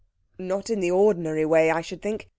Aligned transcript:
"Not 0.39 0.71
in 0.71 0.79
the 0.79 0.89
ordinary 0.89 1.45
way, 1.45 1.69
I 1.69 1.81
should 1.81 2.01
think. 2.01 2.27